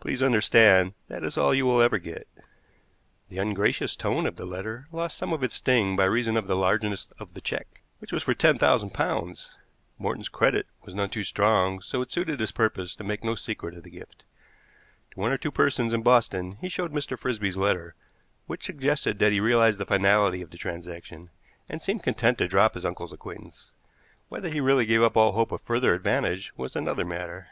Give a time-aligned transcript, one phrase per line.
[0.00, 2.26] Please understand that it is all you will ever get."
[3.28, 6.56] The ungracious tone of the letter lost some of its sting by reason of the
[6.56, 9.50] largeness of the check, which was for ten thousand pounds.
[9.98, 13.74] Morton's credit was none too strong, so it suited his purpose to make no secret
[13.74, 14.24] of the gift.
[15.10, 17.18] To one or two persons in Boston he showed Mr.
[17.18, 17.94] Frisby's letter,
[18.46, 21.28] which suggested that he realized the finality of the transaction,
[21.68, 23.72] and seemed content to drop his uncle's acquaintance.
[24.30, 27.48] Whether he really gave up all hope of further advantage was another matter.